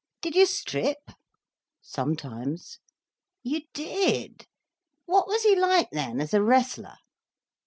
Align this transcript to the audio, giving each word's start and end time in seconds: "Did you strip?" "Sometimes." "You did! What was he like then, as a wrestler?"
"Did 0.23 0.33
you 0.35 0.47
strip?" 0.47 1.11
"Sometimes." 1.79 2.79
"You 3.43 3.61
did! 3.71 4.47
What 5.05 5.27
was 5.27 5.43
he 5.43 5.55
like 5.55 5.91
then, 5.91 6.19
as 6.19 6.33
a 6.33 6.41
wrestler?" 6.41 6.95